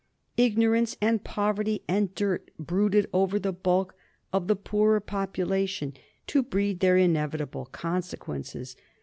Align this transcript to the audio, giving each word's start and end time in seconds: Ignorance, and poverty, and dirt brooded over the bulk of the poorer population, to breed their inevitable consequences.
Ignorance, 0.35 0.97
and 0.99 1.23
poverty, 1.23 1.83
and 1.87 2.15
dirt 2.15 2.49
brooded 2.57 3.07
over 3.13 3.37
the 3.37 3.53
bulk 3.53 3.93
of 4.33 4.47
the 4.47 4.55
poorer 4.55 4.99
population, 4.99 5.93
to 6.25 6.41
breed 6.41 6.79
their 6.79 6.97
inevitable 6.97 7.65
consequences. 7.67 8.75